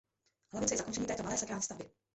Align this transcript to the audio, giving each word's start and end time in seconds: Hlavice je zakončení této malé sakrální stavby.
Hlavice 0.53 0.73
je 0.73 0.77
zakončení 0.77 1.05
této 1.05 1.23
malé 1.23 1.37
sakrální 1.37 1.63
stavby. 1.63 1.89